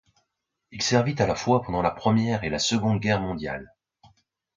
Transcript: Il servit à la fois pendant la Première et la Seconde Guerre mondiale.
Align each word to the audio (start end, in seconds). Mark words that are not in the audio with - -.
Il 0.71 0.81
servit 0.81 1.13
à 1.21 1.27
la 1.27 1.35
fois 1.35 1.61
pendant 1.61 1.83
la 1.83 1.91
Première 1.91 2.43
et 2.43 2.49
la 2.49 2.57
Seconde 2.57 2.99
Guerre 2.99 3.21
mondiale. 3.21 3.71